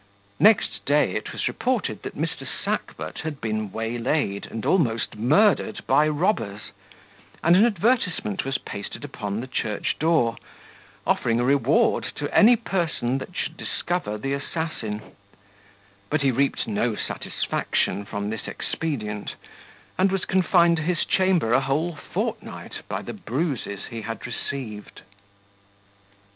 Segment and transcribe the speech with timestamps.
[0.39, 2.43] Next day it was reported that Mr.
[2.47, 6.71] Sackbut had been waylaid and almost murdered by robbers,
[7.43, 10.37] and an advertisement was pasted upon the church door,
[11.05, 15.03] offering a reward to any person that should discover the assassin;
[16.09, 19.35] but he reaped no satisfaction from this expedient,
[19.99, 25.01] and was confined to his chamber a whole fortnight, by the bruises he had received.